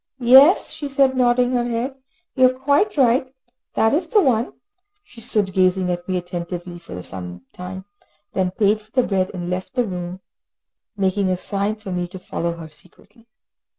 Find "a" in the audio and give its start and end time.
11.29-11.37